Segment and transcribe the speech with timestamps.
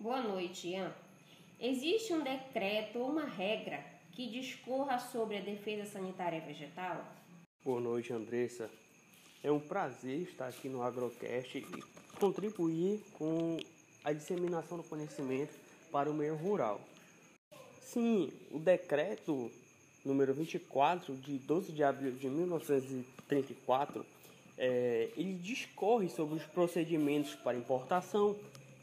[0.00, 0.94] Boa noite, Ian.
[1.58, 7.04] Existe um decreto ou uma regra que discorra sobre a defesa sanitária vegetal?
[7.64, 8.70] Boa noite, Andressa.
[9.42, 11.66] É um prazer estar aqui no Agrocast e
[12.20, 13.58] contribuir com
[14.04, 15.58] a disseminação do conhecimento
[15.90, 16.80] para o meio rural.
[17.82, 19.50] Sim, o decreto
[20.04, 24.06] número 24 de 12 de abril de 1934,
[24.56, 28.36] é, ele discorre sobre os procedimentos para importação,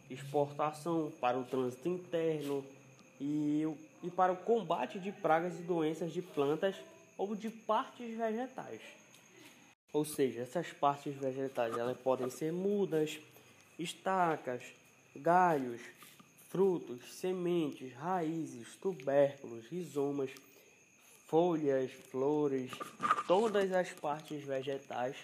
[0.10, 2.64] exportação, para o trânsito interno
[3.20, 3.64] e,
[4.04, 6.76] e para o combate de pragas e doenças de plantas
[7.18, 8.82] ou de partes vegetais.
[9.94, 13.18] Ou seja, essas partes vegetais elas podem ser mudas,
[13.80, 14.62] estacas,
[15.16, 15.82] galhos,
[16.50, 20.32] frutos, sementes, raízes, tubérculos, rizomas,
[21.28, 22.72] folhas, flores,
[23.28, 25.16] todas as partes vegetais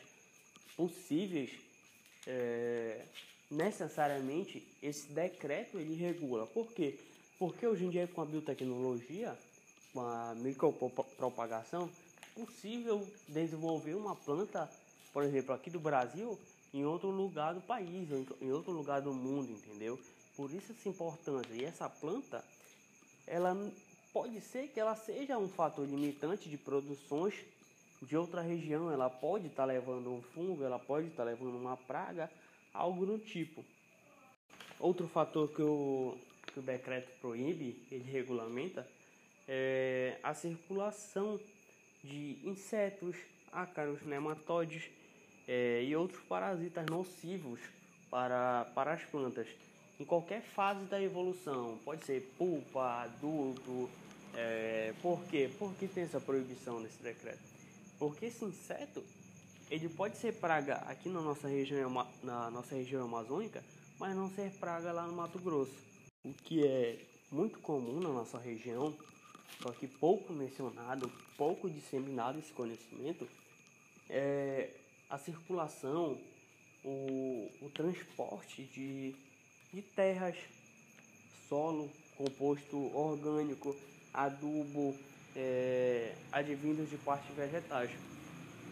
[0.75, 1.51] possíveis.
[2.25, 3.01] É,
[3.51, 6.47] necessariamente esse decreto ele regula.
[6.47, 6.97] Por quê?
[7.37, 9.37] Porque hoje em dia com a biotecnologia,
[9.93, 11.89] com a micropropagação,
[12.21, 14.69] é possível desenvolver uma planta,
[15.11, 16.39] por exemplo, aqui do Brasil,
[16.73, 18.07] em outro lugar do país,
[18.41, 19.99] em outro lugar do mundo, entendeu?
[20.37, 21.53] Por isso essa importância.
[21.53, 22.43] E essa planta,
[23.27, 23.55] ela
[24.13, 27.33] pode ser que ela seja um fator limitante de produções
[28.01, 28.91] de outra região.
[28.91, 32.31] Ela pode estar tá levando um fungo, ela pode estar tá levando uma praga,
[32.73, 33.63] algo do tipo.
[34.79, 38.87] Outro fator que o, que o decreto proíbe, ele regulamenta,
[39.47, 41.39] é a circulação
[42.03, 43.15] de insetos,
[43.51, 44.89] ácaros, nematóides
[45.47, 47.59] é, e outros parasitas nocivos
[48.09, 49.47] para, para as plantas
[49.99, 51.77] em qualquer fase da evolução.
[51.85, 53.89] Pode ser pulpa, adulto.
[54.33, 55.49] É, por quê?
[55.59, 57.39] Por que tem essa proibição nesse decreto?
[57.99, 59.03] Porque esse inseto
[59.71, 61.89] ele pode ser praga aqui na nossa região,
[62.21, 63.63] na nossa região amazônica,
[63.99, 65.75] mas não ser praga lá no Mato Grosso.
[66.23, 66.99] O que é
[67.31, 68.95] muito comum na nossa região,
[69.63, 73.27] só que pouco mencionado, pouco disseminado esse conhecimento,
[74.09, 74.69] é
[75.09, 76.19] a circulação,
[76.83, 79.15] o, o transporte de
[79.73, 80.35] de terras,
[81.47, 83.75] solo, composto orgânico,
[84.13, 84.95] adubo,
[85.35, 87.89] é, advindos de partes vegetais.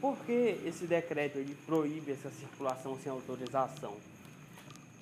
[0.01, 3.97] Por que esse decreto ele proíbe essa circulação sem autorização?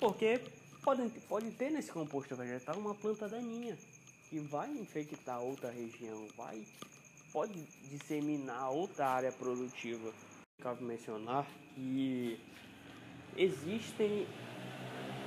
[0.00, 0.40] Porque
[0.82, 3.78] pode, pode ter nesse composto vegetal uma planta daninha
[4.28, 6.64] que vai infectar outra região, vai
[7.32, 10.12] pode disseminar outra área produtiva.
[10.60, 12.40] Cabe mencionar que
[13.36, 14.26] existem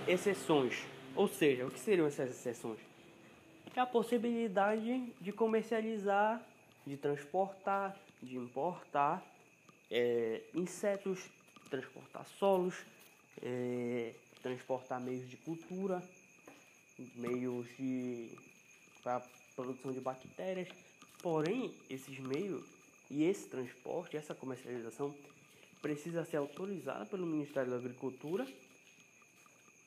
[0.08, 0.84] exceções.
[1.16, 2.80] Ou seja, o que seriam essas exceções?
[3.74, 6.42] É a possibilidade de comercializar,
[6.86, 9.24] de transportar, de importar
[9.92, 11.20] é, insetos,
[11.70, 12.76] transportar solos,
[13.42, 16.02] é, transportar meios de cultura,
[17.16, 18.30] meios de
[19.04, 19.22] para
[19.56, 20.70] produção de bactérias.
[21.22, 22.66] Porém, esses meios
[23.10, 25.14] e esse transporte, essa comercialização
[25.82, 28.48] precisa ser autorizada pelo Ministério da Agricultura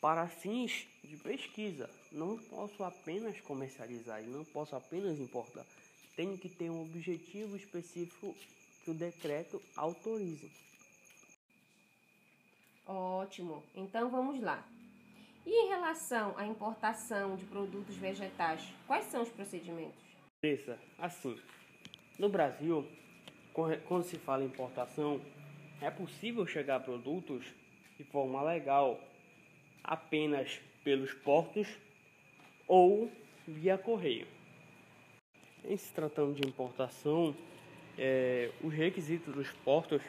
[0.00, 1.88] para fins de pesquisa.
[2.12, 5.64] Não posso apenas comercializar e não posso apenas importar.
[6.14, 8.37] Tenho que ter um objetivo específico
[8.84, 10.50] que o decreto autorize.
[12.87, 13.62] Ótimo.
[13.75, 14.62] Então vamos lá.
[15.47, 20.03] E em relação à importação de produtos vegetais, quais são os procedimentos?
[20.41, 21.39] Pensa, assim,
[22.19, 22.87] no Brasil,
[23.53, 25.21] quando se fala em importação,
[25.81, 27.44] é possível chegar a produtos
[27.97, 29.00] de forma legal
[29.83, 31.69] apenas pelos portos
[32.67, 33.11] ou
[33.47, 34.27] via correio.
[35.65, 37.34] Em se tratando de importação,
[37.99, 40.03] é, os requisitos dos portos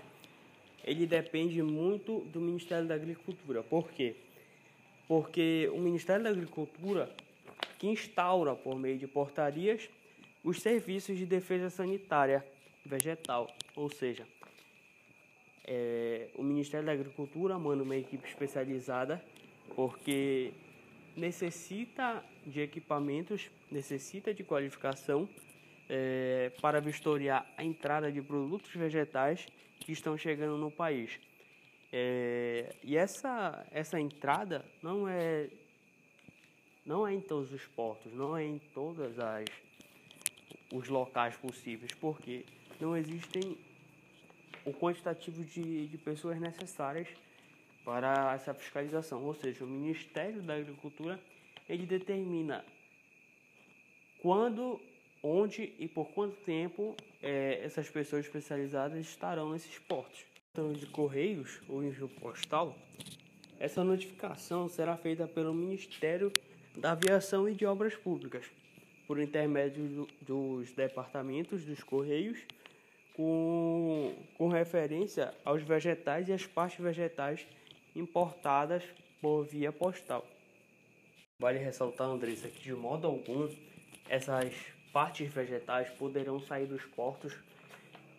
[0.83, 3.63] ele depende muito do Ministério da Agricultura.
[3.63, 4.15] Por quê?
[5.07, 7.09] Porque o Ministério da Agricultura
[7.79, 9.89] que instaura por meio de portarias
[10.43, 12.45] os serviços de defesa sanitária
[12.85, 14.27] vegetal, ou seja,
[15.65, 19.23] é, o Ministério da Agricultura manda uma equipe especializada
[19.75, 20.51] porque
[21.17, 25.27] necessita de equipamentos, necessita de qualificação
[25.89, 29.47] é, para vistoriar a entrada de produtos vegetais
[29.79, 31.19] que estão chegando no país.
[31.91, 35.49] É, e essa, essa entrada não é,
[36.85, 39.45] não é em todos os portos, não é em todas as
[40.71, 42.43] os locais possíveis, porque
[42.79, 43.57] não existem
[44.65, 47.07] o quantitativo de, de pessoas necessárias
[47.83, 51.19] para essa fiscalização, ou seja, o Ministério da Agricultura
[51.69, 52.65] ele determina
[54.21, 54.81] quando,
[55.25, 60.23] onde e por quanto tempo é, essas pessoas especializadas estarão nesses portos.
[60.51, 62.77] Então, de correios ou envio postal,
[63.59, 66.31] essa notificação será feita pelo Ministério
[66.77, 68.45] da aviação e de obras públicas,
[69.07, 72.39] por intermédio do, dos departamentos dos Correios,
[73.15, 77.47] com, com referência aos vegetais e às partes vegetais
[77.95, 78.83] importadas
[79.21, 80.25] por via postal.
[81.39, 83.49] Vale ressaltar, Andressa, que de modo algum
[84.07, 84.53] essas
[84.95, 87.33] partes vegetais poderão sair dos portos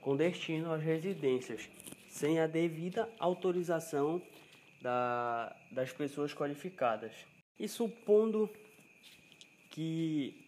[0.02, 1.70] com destino às residências,
[2.06, 4.20] sem a devida autorização
[4.82, 7.14] da, das pessoas qualificadas.
[7.58, 8.50] E supondo
[9.70, 10.46] que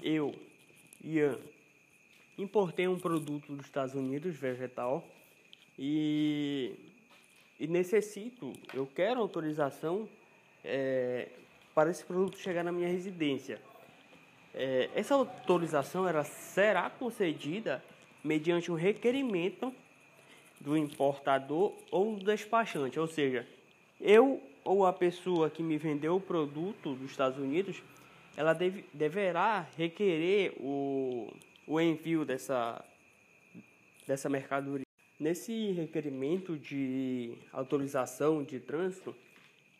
[0.00, 0.32] eu,
[1.02, 1.36] Ian,
[2.38, 5.04] importei um produto dos Estados Unidos, vegetal,
[5.76, 6.76] e,
[7.58, 10.08] e necessito, eu quero autorização
[10.62, 11.28] é,
[11.74, 13.60] para esse produto chegar na minha residência.
[14.54, 17.82] É, essa autorização ela será concedida
[18.22, 19.74] mediante um requerimento
[20.60, 23.46] do importador ou do despachante, ou seja,
[24.00, 27.82] eu ou a pessoa que me vendeu o produto dos Estados Unidos,
[28.36, 31.30] ela deve, deverá requerer o,
[31.66, 32.82] o envio dessa,
[34.06, 34.86] dessa mercadoria.
[35.20, 39.14] Nesse requerimento de autorização de trânsito,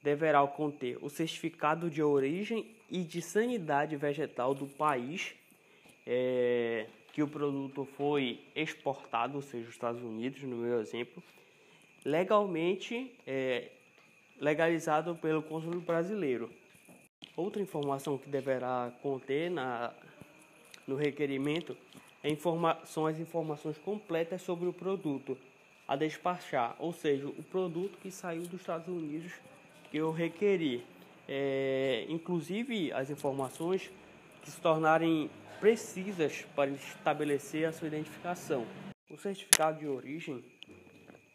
[0.05, 5.35] deverá conter o certificado de origem e de sanidade vegetal do país
[6.07, 11.23] é, que o produto foi exportado, ou seja, os Estados Unidos, no meu exemplo,
[12.05, 13.71] legalmente é,
[14.39, 16.51] legalizado pelo consulado brasileiro.
[17.35, 19.91] Outra informação que deverá conter na,
[20.87, 21.75] no requerimento
[22.23, 25.39] é informa, são as informações completas sobre o produto
[25.89, 29.33] a despachar, ou seja, o produto que saiu dos Estados Unidos
[29.97, 30.85] eu requeri.
[31.27, 33.91] É, inclusive as informações
[34.43, 38.67] que se tornarem precisas para estabelecer a sua identificação.
[39.09, 40.45] O certificado de origem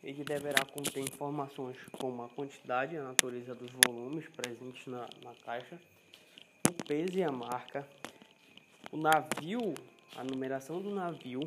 [0.03, 5.33] ele deverá conter informações como a quantidade e a natureza dos volumes presentes na, na
[5.43, 5.79] caixa,
[6.69, 7.87] o peso e a marca,
[8.91, 9.73] o navio,
[10.15, 11.41] a numeração do navio,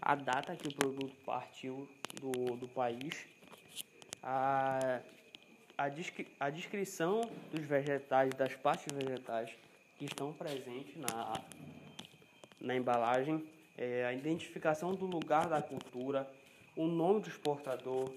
[0.00, 1.88] a data que o produto partiu
[2.20, 3.26] do, do país,
[4.22, 5.00] a,
[5.78, 7.20] a, descri, a descrição
[7.52, 9.50] dos vegetais, das partes vegetais
[9.96, 11.40] que estão presentes na,
[12.60, 13.46] na embalagem,
[13.76, 16.28] é, a identificação do lugar da cultura,
[16.76, 18.12] o nome do exportador,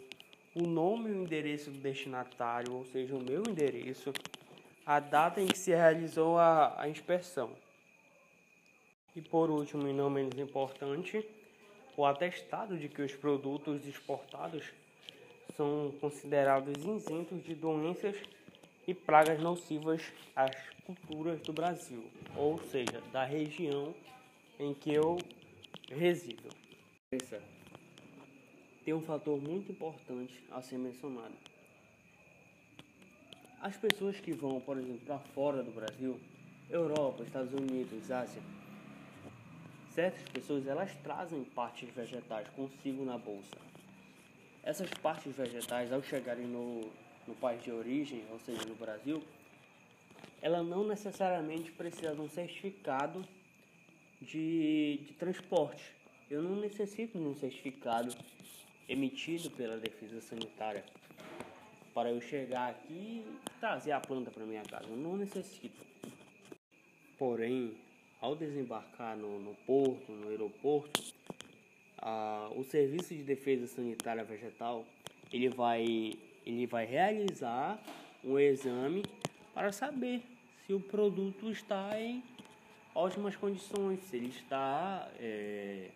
[0.56, 4.12] o nome e o endereço do destinatário, ou seja, o meu endereço,
[4.84, 7.52] a data em que se realizou a, a inspeção.
[9.16, 11.24] E por último, e não menos importante,
[11.96, 14.72] o atestado de que os produtos exportados
[15.56, 18.16] são considerados isentos de doenças
[18.88, 20.02] e pragas nocivas
[20.36, 20.56] às
[20.86, 22.04] culturas do Brasil,
[22.36, 23.94] ou seja, da região
[24.60, 25.18] em que eu
[25.90, 26.62] resido
[28.84, 31.34] tem um fator muito importante a ser mencionado.
[33.62, 36.20] As pessoas que vão, por exemplo, para fora do Brasil,
[36.70, 38.42] Europa, Estados Unidos, Ásia,
[39.90, 43.71] certas pessoas elas trazem partes vegetais consigo na bolsa.
[44.64, 46.82] Essas partes vegetais, ao chegarem no,
[47.28, 49.24] no país de origem, ou seja, no Brasil,
[50.42, 53.26] ela não necessariamente precisa de um certificado
[54.22, 55.84] de, de transporte.
[56.30, 58.16] Eu não necessito de um certificado
[58.88, 60.84] emitido pela Defesa Sanitária
[61.94, 64.86] para eu chegar aqui e trazer a planta para minha casa.
[64.88, 65.86] Eu não necessito.
[67.18, 67.76] Porém,
[68.20, 71.04] ao desembarcar no, no porto, no aeroporto,
[72.56, 74.86] o Serviço de Defesa Sanitária Vegetal
[75.32, 76.14] ele vai,
[76.46, 77.80] ele vai realizar
[78.24, 79.04] um exame
[79.54, 80.22] para saber
[80.66, 82.24] se o produto está em
[82.94, 85.90] ótimas condições, se ele está é,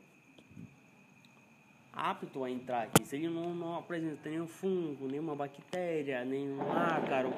[1.91, 3.05] apto a entrar aqui.
[3.05, 7.33] Se ele não, não apresenta nenhum fungo, nenhuma bactéria, nenhum ácaro.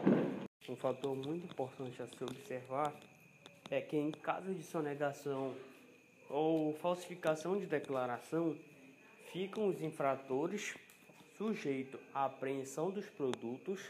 [0.69, 2.93] Um fator muito importante a se observar
[3.69, 5.55] é que em caso de sonegação
[6.29, 8.55] ou falsificação de declaração,
[9.31, 10.75] ficam os infratores
[11.38, 13.81] sujeitos à apreensão dos produtos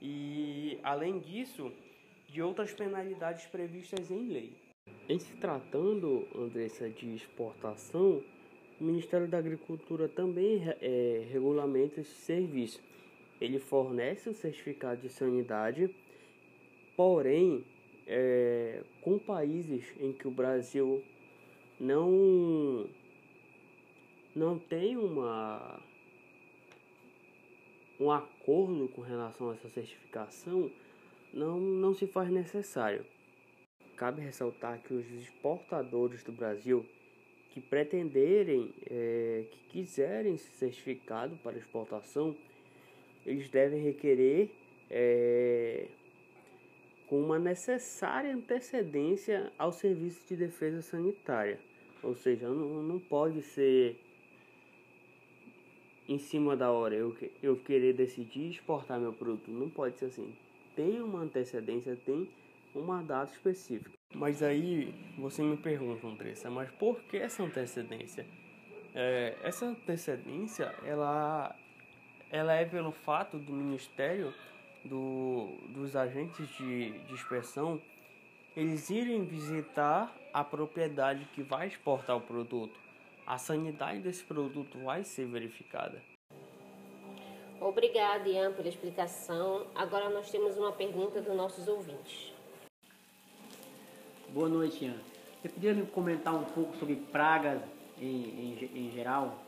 [0.00, 1.72] e, além disso,
[2.28, 4.52] de outras penalidades previstas em lei.
[5.08, 8.22] Em se tratando, Andressa, de exportação,
[8.80, 12.80] o Ministério da Agricultura também é, regulamenta esse serviço.
[13.40, 15.94] Ele fornece o certificado de sanidade,
[16.96, 17.64] porém,
[18.06, 21.02] é, com países em que o Brasil
[21.80, 22.88] não,
[24.34, 25.80] não tem uma,
[28.00, 30.70] um acordo com relação a essa certificação,
[31.32, 33.04] não, não se faz necessário.
[33.96, 36.86] Cabe ressaltar que os exportadores do Brasil
[37.50, 42.36] que pretenderem, é, que quiserem esse certificado para exportação,
[43.26, 44.50] eles devem requerer
[44.90, 45.86] é,
[47.08, 51.58] com uma necessária antecedência ao serviço de defesa sanitária.
[52.02, 53.98] Ou seja, não, não pode ser
[56.08, 59.50] em cima da hora eu, eu querer decidir exportar meu produto.
[59.50, 60.34] Não pode ser assim.
[60.76, 62.28] Tem uma antecedência, tem
[62.74, 63.90] uma data específica.
[64.14, 68.24] Mas aí você me pergunta, Andressa, mas por que essa antecedência?
[68.94, 71.54] É, essa antecedência, ela,
[72.30, 74.32] ela é pelo fato do Ministério,
[74.84, 77.80] do, dos agentes de, de inspeção,
[78.56, 82.78] eles irem visitar a propriedade que vai exportar o produto.
[83.26, 86.02] A sanidade desse produto vai ser verificada.
[87.60, 89.66] Obrigada, Ian, pela explicação.
[89.74, 92.32] Agora nós temos uma pergunta dos nossos ouvintes.
[94.28, 94.98] Boa noite, Ian.
[95.40, 97.60] Você podia me comentar um pouco sobre pragas
[98.00, 99.44] em, em, em geral?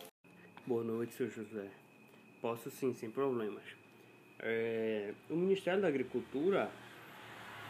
[0.67, 1.69] Boa noite, seu José.
[2.41, 3.80] Posso sim, sem problemas.
[4.43, 6.71] É, o Ministério da Agricultura,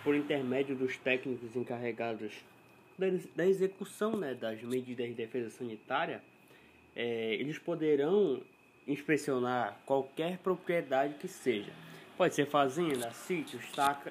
[0.05, 2.33] por intermédio dos técnicos encarregados
[2.99, 6.23] da, da execução né, das medidas de defesa sanitária,
[6.95, 8.41] é, eles poderão
[8.87, 11.73] inspecionar qualquer propriedade que seja.
[12.17, 13.63] Pode ser fazenda, sítios,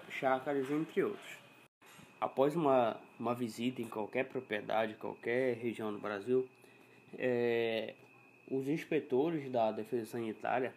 [0.09, 1.37] chácaras, entre outros.
[2.19, 6.47] Após uma, uma visita em qualquer propriedade, qualquer região do Brasil,
[7.17, 7.93] é,
[8.49, 10.73] os inspetores da Defesa Sanitária,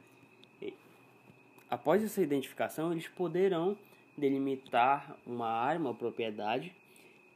[1.73, 3.75] após essa identificação, eles poderão
[4.14, 6.71] delimitar uma área, uma propriedade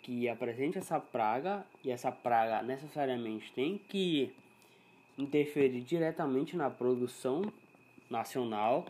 [0.02, 4.31] que apresente essa praga e essa praga necessariamente tem que
[5.16, 7.50] interferir diretamente na produção
[8.11, 8.85] nacional.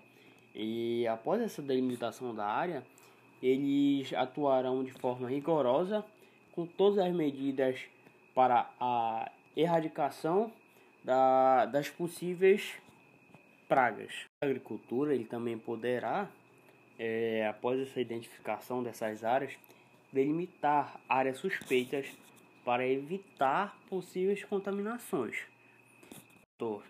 [0.53, 2.83] E após essa delimitação da área
[3.41, 6.05] eles atuarão de forma rigorosa
[6.57, 7.79] com todas as medidas
[8.35, 10.51] para a erradicação
[11.05, 12.75] da, das possíveis
[13.69, 14.13] pragas.
[14.43, 16.29] A agricultura ele também poderá,
[16.99, 19.53] é, após essa identificação dessas áreas,
[20.13, 22.07] delimitar áreas suspeitas
[22.65, 25.37] para evitar possíveis contaminações.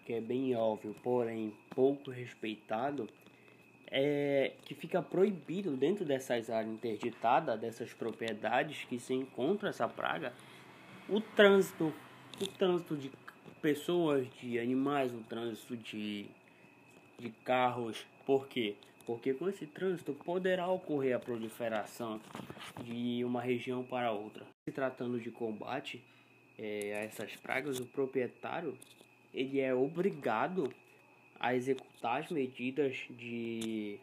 [0.04, 3.08] Que é bem óbvio, porém pouco respeitado,
[3.88, 10.32] é, que fica proibido dentro dessas áreas interditadas, dessas propriedades que se encontra essa praga,
[11.08, 11.92] o trânsito,
[12.40, 13.10] o trânsito de
[13.60, 16.26] pessoas, de animais, o trânsito de,
[17.18, 18.04] de carros.
[18.24, 18.74] Por quê?
[19.06, 22.20] Porque com esse trânsito poderá ocorrer a proliferação
[22.82, 24.44] de uma região para outra.
[24.64, 26.02] Se tratando de combate
[26.58, 28.76] é, a essas pragas, o proprietário
[29.32, 30.72] ele é obrigado
[31.38, 33.98] a executar as medidas de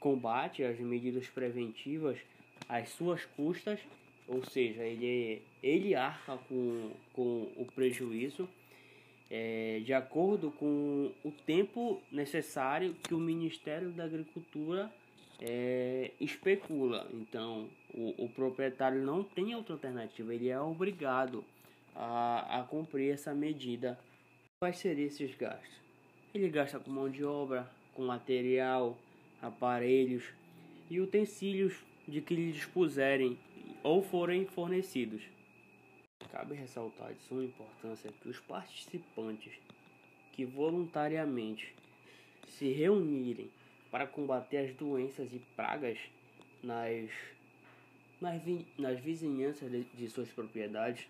[0.00, 2.18] combate, as medidas preventivas
[2.68, 3.78] às suas custas,
[4.26, 8.48] ou seja, ele, ele arca com, com o prejuízo
[9.30, 14.92] é, de acordo com o tempo necessário que o Ministério da Agricultura
[15.40, 17.08] é, especula.
[17.14, 21.44] Então, o, o, proprietário não tem outra alternativa, ele é obrigado
[21.94, 23.98] a, a cumprir essa medida.
[24.60, 25.80] Quais seriam esses gastos?
[26.34, 28.98] Ele gasta com mão de obra, com material,
[29.40, 30.24] aparelhos
[30.90, 31.74] e utensílios
[32.06, 33.38] de que lhe dispuserem
[33.82, 35.22] ou forem fornecidos.
[36.30, 39.52] Cabe ressaltar de suma importância que os participantes
[40.32, 41.74] que voluntariamente
[42.46, 43.50] se reunirem
[43.90, 45.98] para combater as doenças e pragas
[46.62, 47.10] nas,
[48.20, 48.40] nas,
[48.78, 51.06] nas vizinhanças de, de suas propriedades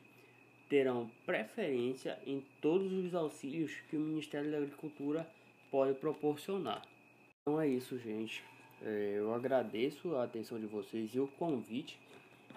[0.69, 5.29] terão preferência em todos os auxílios que o Ministério da Agricultura
[5.71, 6.83] pode proporcionar.
[7.43, 8.43] Então é isso, gente.
[8.83, 11.99] É, eu agradeço a atenção de vocês e o convite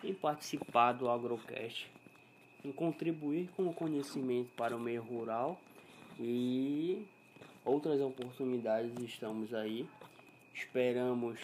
[0.04, 1.90] em participar do Agrocast,
[2.64, 5.60] em contribuir com o conhecimento para o meio rural
[6.20, 7.06] e
[7.66, 9.88] outras oportunidades estamos aí.
[10.54, 11.40] Esperamos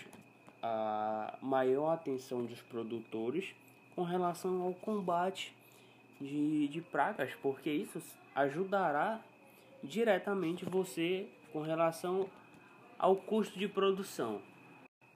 [0.61, 3.53] a maior atenção dos produtores
[3.95, 5.53] com relação ao combate
[6.21, 8.01] de, de pragas, porque isso
[8.35, 9.21] ajudará
[9.83, 12.29] diretamente você com relação
[12.97, 14.41] ao custo de produção.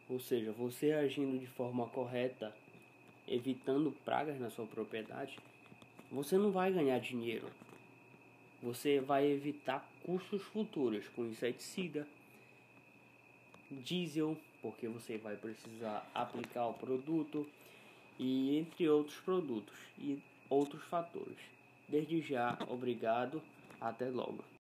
[0.10, 2.54] Ou seja, você agindo de forma correta,
[3.28, 5.38] evitando pragas na sua propriedade,
[6.14, 7.48] você não vai ganhar dinheiro.
[8.62, 12.08] Você vai evitar custos futuros com inseticida,
[13.72, 17.50] diesel, porque você vai precisar aplicar o produto
[18.20, 19.76] e entre outros produtos.
[19.98, 21.40] E outros fatores.
[21.90, 23.42] Desde já, obrigado,
[23.82, 24.44] até logo.